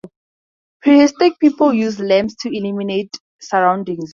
Prehistoric 0.81 1.37
people 1.39 1.75
used 1.75 1.99
lamps 1.99 2.33
to 2.37 2.49
illuminate 2.51 3.15
surroundings. 3.39 4.09